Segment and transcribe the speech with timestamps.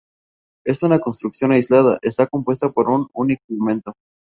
[0.65, 3.93] Es una construcción aislada, está compuesta por un único elemento.